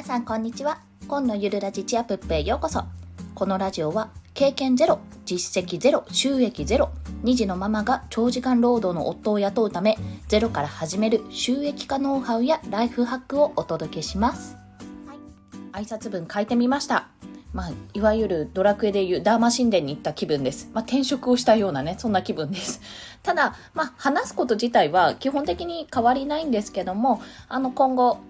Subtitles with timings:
[0.00, 0.80] 皆さんこんにちは。
[1.08, 2.84] 今のゆるラジチアップへようこそ。
[3.34, 6.88] このラジオは経験ゼロ実績ゼロ収益ゼロ
[7.22, 14.56] 2児のママが長時間労働の夫を雇うためゼロから始める収益化ノウハウやライフハックをお届けします、
[15.06, 17.08] はい、挨拶文書いてみました。
[17.52, 20.70] まあ、いわゆるドラクエでいうダーマ神殿に行った気分です。
[20.72, 22.80] まあ、転職をしたようなね、そんな気分です。
[23.24, 28.20] ただ、まあ、話すこと自体は基本的に変わりないんですけども、あの、今後、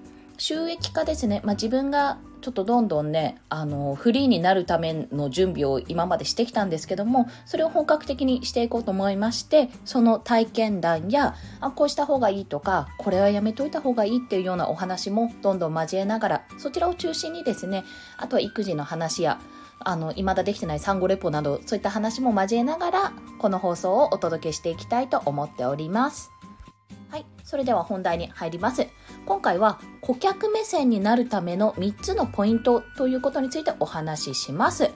[0.41, 1.43] 収益化ですね。
[1.45, 17.85] まあ、自分がちょっとどんどんね、あの、フリーになるための準備を今までしてきたんですけども、それを本格的にしていこうと思いまして、その体験談や、あ、こうした方がいいとか、これはやめといた方がいいっていうようなお話もどんどん交えながら、そちらを中心にですね、
[18.17, 19.39] あとは育児の話や、
[19.81, 26.33] あの、未だできてない産後レポなど、そういった話も交えながら、この放送をお届けしていきたいと思っております。
[27.11, 28.87] はい、それでは本題に入ります。
[29.27, 34.93] 今回は顧客目線になるための3つのポイントということについてお話しします。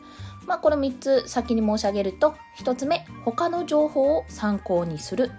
[0.47, 5.33] まあ、この3つ先に申し上げると、1つ目、他の情報を参考にする。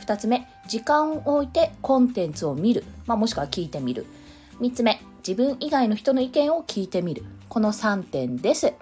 [0.00, 2.84] 2つ目、時間を置いてコンテンツを見る。
[3.06, 4.06] まあ、もしくは聞いてみる。
[4.60, 7.24] 3つ目、自分以外の人の意見を聞いてみる。
[7.50, 8.72] この3点です。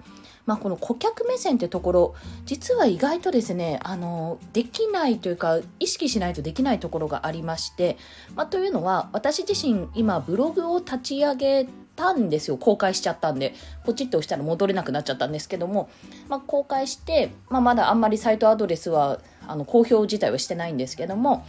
[0.51, 7.95] まあ、この顧客目線ってところ実は意外とですねあのできないというか意識しないとできないところがありまして、
[8.35, 12.57] まあ、というのは私自身今ブログを立ち上げたんですよ。
[12.57, 13.53] 公開しちゃったんで
[13.85, 15.89] ポチッと押したら戻れなくなっちゃったんですけども、
[16.27, 21.45] まあ、公開して、まあ、まだあんまりサイトアドレスはあの公表自体はしてないんですけども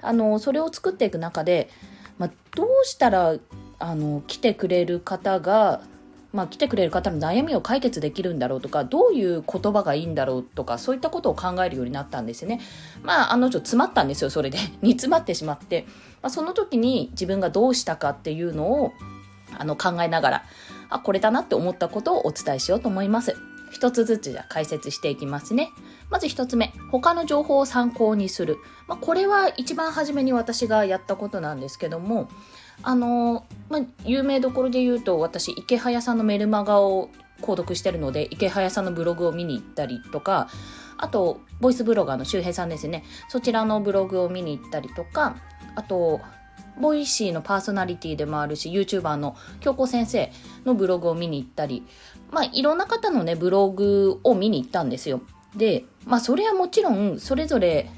[0.00, 1.68] あのそれを作っていく中で、
[2.16, 3.34] まあ、どうしたら
[3.78, 5.82] あの来てくれる方が
[6.36, 12.60] まあ、来てくれる方の悩みを解決できるんだろうとかどういう言葉がいいんだろうとかそういったことを考えるようになったんですね。
[13.02, 15.86] まああのちょ詰まったんですよそれで 煮詰まってしまって、
[16.20, 18.92] まあ、その時に自分がどうしたかっていうのを
[19.58, 20.44] あの考えながら
[20.90, 23.34] あこれだなって思ったことをお伝えしようと思います。
[23.72, 25.70] 一つずつじゃ解説していきますね。
[26.08, 28.58] まず一つ目、他の情報を参考にする。
[28.86, 32.28] まあ、これは一番初めに私がやったことなんですけども、
[32.82, 37.10] あの、まあ、有名どころで言うと、私、池早さんのメルマガを
[37.40, 40.48] 購読してるので、池早さんのブログを見に行ったりとか、
[40.98, 43.04] あと、ボイスブロガーの周平さんですね。
[43.28, 45.36] そちらのブログを見に行ったりとか、
[45.74, 46.20] あと、
[46.80, 50.30] ボイシーのパーソナリティでもあるし、YouTuber の京子先生
[50.64, 51.86] のブログを見に行ったり、
[52.30, 55.22] まあ、いろんな方のね、ブログを見に行ったんですよ。
[55.56, 57.90] で、まあ、それはもちろん、それぞれ、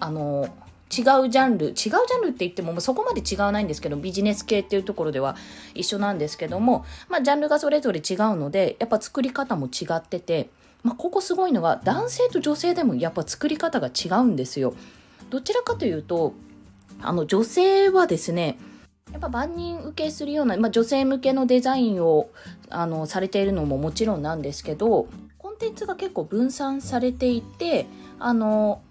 [0.00, 0.48] あの、
[0.90, 5.36] 違うジャンル違うジャンルって言ってもそこまで違わないんですけどビジネス系っていうところでは
[5.74, 10.48] 一緒なんですけども、まあ、ジャンルがそれぞれ違うのでやっぱ作り方も違ってて、
[10.82, 14.74] まあ、ここすごいのが男性と女性でもやっぱ作り方が違うんですよ。
[15.30, 16.32] どちらかというと
[17.00, 18.58] あの女性はですね
[19.12, 22.30] やっぱ万人受けするような、まあ、女性向けのデザインを
[22.68, 27.86] あのされているのももちろんなんですけどコンテンツが結構分散されていて
[28.18, 28.82] あの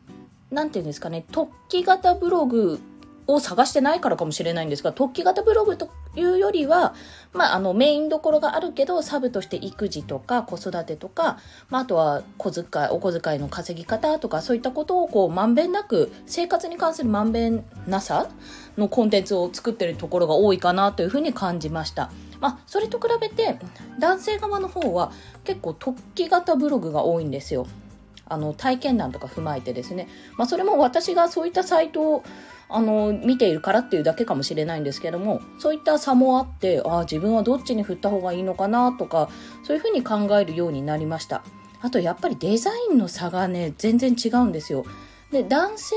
[0.51, 2.79] 何て言うんですかね、突起型ブログ
[3.27, 6.95] を探してないからかもしれないんですが、突起型ブログというよりは、
[7.33, 11.37] まあ、あの、メインどころがあるけど、サブとして育児とか子育てとか、
[11.69, 18.29] まあ、あとは小遣い、お小遣いの稼ぎ方とか、そういったことをこう、まんべんなく、生活に関するまんべんなさ
[18.77, 22.09] のコンテンツを作ってるところが多いかなというふうに感じました。
[22.39, 23.59] まあ、それと比べて、
[23.99, 25.11] 男性側の方は
[25.43, 27.67] 結構突起型ブログが多いんですよ。
[28.29, 30.07] あの体験談とか踏まえてですね、
[30.37, 32.23] まあ、それも私がそういったサイトを
[32.69, 39.29] あの見ているからっていうだけかもしれないんですけどもそういった差もあってああ自分はどっちに振った方がいいのかなとか
[39.63, 41.43] そういうふうに考えるようになりました。
[41.79, 44.83] あとやっぱりデザインの差がね全然違うんですよ。
[45.31, 45.95] で男性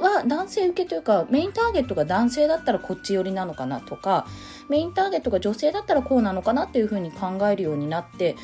[0.00, 4.26] は男性受けというかメインターゲットが男性だったらこっち寄りなのかなとか
[4.70, 8.36] メインターゲットが女性だったらこうなのかなっていうふうに考えるようになって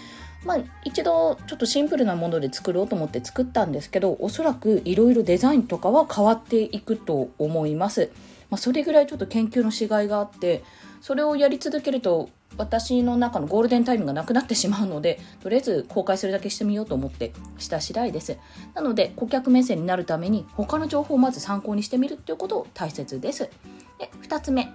[0.44, 8.10] まあ、一度ちょっとシンプルなもので作ろうと思って作ったんですけどおそらくいろいろデザインとかは変わっていくと思います、
[8.48, 10.64] まあ、それぐらいちょっと研究のしがいがあって
[11.02, 18.38] それをやり続けると私の中のゴールデンタイムがなくなってしまうのでとりあえず公開するだけしてみようと思ってした次第です。
[18.74, 23.50] なので顧客目線になるために他の情報をまず参考にしてみるっていうこと大切です。
[23.98, 24.68] で2つ目。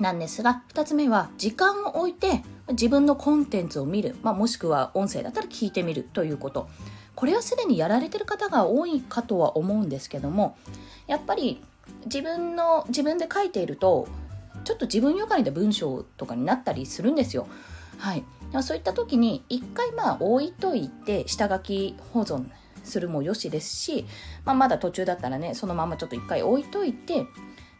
[0.00, 6.68] なんですが2つ目は時間を置いて自分のコンテンツを見る、まあ、もしくは音声だったら聞いてみるということ。
[7.14, 10.56] これはすでにやられてる方が多いかとは思うんですけども
[11.06, 11.62] やっぱり
[12.06, 14.08] 自分の自分で書いていると
[14.64, 17.46] ちょっと自分よがりな文章とかになったりするんですよ。
[17.98, 18.24] はい、
[18.62, 22.46] そういった時に一回まあ置いといて下書き保存
[22.82, 24.06] するもよしですし、
[24.44, 27.26] まあ、まだ途中だったらねそのままちょっと一回置いといて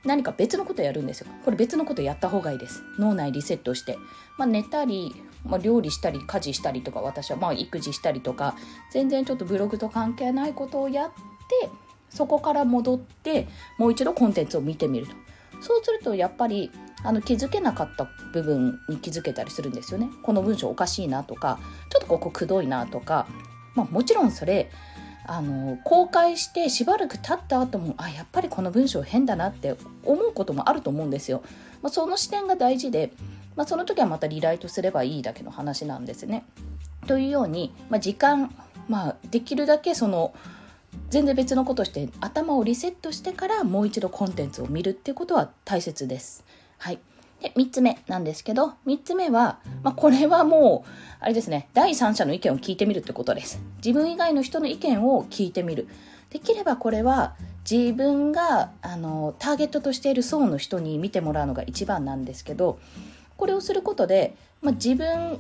[0.05, 1.27] 何か別のことやるんですよ。
[1.45, 2.83] これ別のことやった方がいいです。
[2.99, 3.99] 脳内リセットして、
[4.37, 5.15] まあ、寝たり、
[5.45, 8.57] まあ、料理したり家事したりとか私はまあ育児したりとか
[8.93, 11.71] 全然ちょっとブログと関係ないことをやって
[12.09, 13.49] そこから戻って
[13.79, 15.15] もう一度コンテンツを見てみると。
[15.61, 16.71] そうするとやっぱり
[17.03, 20.09] あの気づけなかった部分に気づけたりするんですよね。
[20.23, 21.59] この文章おかしいなとか
[21.91, 23.27] ちょっとここくどいなとか、
[23.75, 24.71] まあ、もちろんそれ
[25.27, 29.75] あの公開してしばらく経った後もあやっぱりこの文章変だなって
[30.05, 31.43] 思うこともあると思うんですよ。
[31.83, 33.13] まあ、その視点が大事で、
[33.57, 36.45] まあ、その時はまたリライトすればいいだけの話なんですね。
[37.07, 38.55] というように、まあ、時間、
[38.89, 40.35] まあ、できるだけその
[41.11, 46.45] 全然別のことして頭をリセットしてからもう一度コンテンツを見るっていうことは大切です。
[46.79, 46.99] はい。
[47.45, 53.61] で、3つ目なんですけど、3つ目は、まあ、これはもう、あれですね、第三者の意見を聞いてみるってことです。
[53.85, 55.87] 自分以外の人の意見を聞いてみる。
[56.31, 57.35] できればこれは、
[57.71, 62.79] 自分が、あの、ターゲットとしている層の人に見てもらうのが一番なんですけど、
[63.37, 65.39] これをすることで、まあ、自分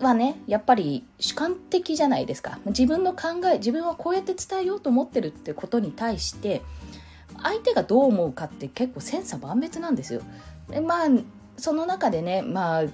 [0.00, 6.62] はねやっぱり主観的じゃないですか自分の考え自分はこうやって伝えようと思ってるってことに対して
[7.42, 10.22] 相手がどう思うかって結構千差万別なんですよ。
[10.70, 11.08] でまあ
[11.56, 12.84] その中でねまあ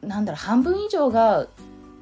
[0.00, 1.48] なんだろう半分以上が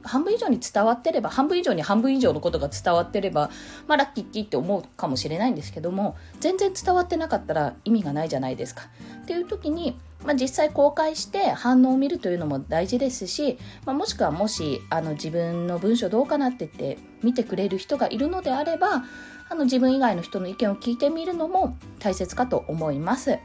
[0.03, 3.51] 半分以上に伝わってれば半分以上に半分以上のことが伝わってれば
[3.87, 8.89] まあラッキーッキーって思うかもしれないんですけども全然伝わってなかったら意味がないじゃないですか。
[9.23, 19.05] っていう時に、まあ、実際公開して反応を見るというのも大事ですし、まあ、もしくはもしあの自分の文章どうかなって言って見てくれる人がいるのであれば
[19.49, 23.39] あの自分以外の人の意見を聞いてみるのも大切かと思います。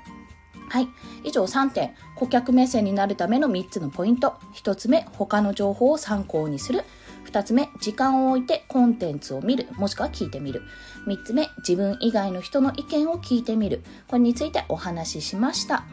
[0.70, 0.88] はい。
[1.24, 1.94] 以上3点。
[2.16, 4.36] 顧客目線になるための3つのポイント。
[4.56, 6.84] 1つ目、他の情報を参考にする。
[7.26, 10.64] 2つ目、時間を置いてコンテンツを見る、もしくは聞いてみる。
[11.08, 13.84] 3つ目、自分以外の人の意見を聞いてみる。
[14.08, 15.84] これについてお話ししました。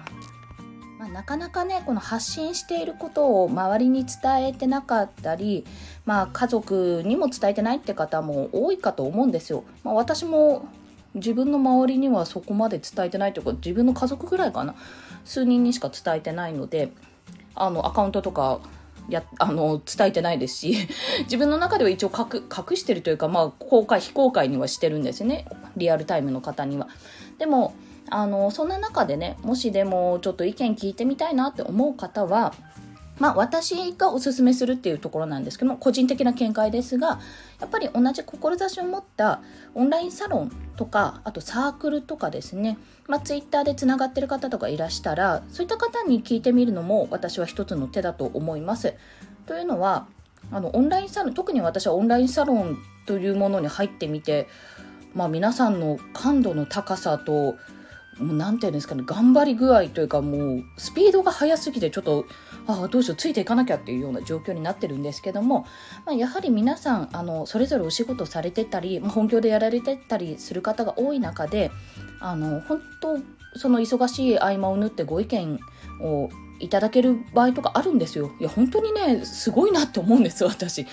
[0.98, 5.66] まあ、なかなかね、この発信していることを周りに伝えてなかったり、
[6.06, 9.64] まあ、家族にも伝えてないって方も多いかと思うんですよ。
[9.82, 10.66] まあ、私も
[11.14, 14.74] 自分の周りにはそこまで伝えてないというか自分の家族ぐらいかな
[15.24, 16.92] 数人にしか伝えてないので
[17.54, 18.60] あのアカウントとか
[19.08, 20.88] やあの伝えてないですし
[21.24, 26.88] 自分の中では一応隠隠してるというか、まあ、公開非公開にはしてるんですねリアルタイムの方には。
[27.38, 27.74] でも
[28.10, 32.52] あのそんな中でねもしでもちょっと意見聞いてみたいなって思う方は
[33.18, 37.20] まあ、私がおすすめするっていうところなんですけども個人的な見解ですが
[37.60, 39.42] やっぱり同じ志を持った
[39.74, 48.94] オンラインサロンとかあとサークルとかですね、まあ、ツイッターでつながってる方とかいらしたらそういった方に聞いてみるのも私は一つの手だと思います。
[49.46, 50.06] というのは
[50.50, 54.48] あのオンラインサロン特に私はオンラインサロンというものに入ってみて、
[55.14, 57.56] まあ、皆さんの感度の高さと
[58.18, 62.26] もう何て言うんですかね頑張り具合というかもうスピードが速すぎてちょっと
[62.66, 65.66] ああどうしようついていかなきゃっていうような状況になってるんですけども、
[66.06, 71.70] まあ、やはり皆さんあのそれぞれお仕事されてたり、まあ、本業でやられてたりする方が多い中で
[72.20, 73.18] あの本当
[73.58, 75.58] その忙しい合間を縫ってご意見
[76.00, 78.30] をいただける場合とかあるんですよ。
[78.38, 80.86] いや本当にねすごいなって思うんです私。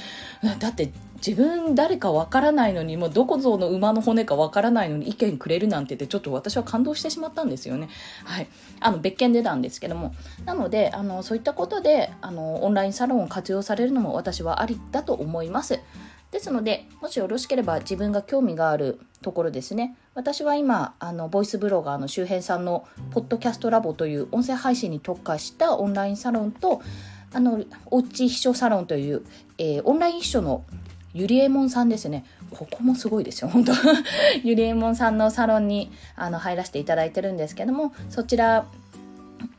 [0.59, 0.91] だって
[1.25, 7.89] 自分誰かわからないのにもうどこぞの馬の骨かわからないのに意見くれるなんてってちょっと私は感動してしまったんですよね。
[8.25, 8.47] はい、
[8.79, 10.13] あの別件でなんですけども
[10.45, 15.79] なのであのそういったことであのオンラインサロンを活用されるのも私はありだと思います。
[16.31, 26.81] ですのでもしよろしければ自分が興味があるところですね私は今あのボイスブロガーの周辺さんのポッドキャストラボという音声配信に特化したオンラインサロンと
[27.33, 29.23] あのおうち秘書サロンという、
[29.57, 30.65] えー、オンライン秘書の
[31.13, 32.25] ゆりえもんさんですね。
[32.51, 33.73] ここもすごいですよ、本当
[34.43, 38.65] ゆりえもんさんのサロンにあの入らせていただいてるんですけども、そちら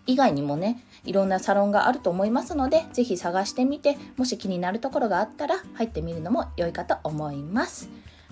[0.07, 7.89] 以外にもね、いろんなサロンがあると思いますので、ぜひ探してみて、もし気になるところがあったら入ってみるのも良いかと思います。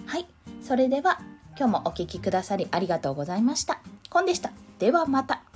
[0.06, 0.26] はい。
[0.62, 1.20] それでは、
[1.58, 3.80] 今日もお聴きくださりありがとうございました。
[4.10, 4.52] コンでした。
[4.78, 5.47] ではまた。